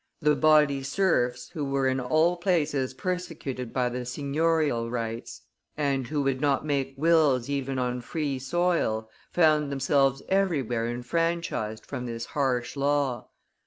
The 0.19 0.35
body 0.35 0.81
serfs, 0.81 1.49
who 1.49 1.63
were 1.63 1.87
in 1.87 1.99
all 1.99 2.35
places 2.37 2.95
persecuted 2.95 3.71
by 3.71 3.87
the 3.89 4.03
signiorial 4.03 4.89
rights, 4.89 5.41
and 5.77 6.07
who 6.07 6.23
could 6.23 6.41
not 6.41 6.65
make 6.65 6.95
wills 6.97 7.51
even 7.51 7.77
on 7.77 8.01
free 8.01 8.39
soil, 8.39 9.11
found 9.31 9.71
themselves 9.71 10.23
everywhere 10.27 10.87
enfranchised 10.89 11.85
from 11.85 12.07
this 12.07 12.25
harsh 12.33 12.75
law. 12.75 13.27